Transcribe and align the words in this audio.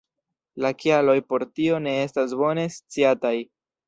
La 0.63 0.69
kialoj 0.83 1.15
por 1.33 1.45
tio 1.59 1.81
ne 1.87 1.93
estas 2.05 2.33
bone 2.39 2.65
sciataj. 2.77 3.35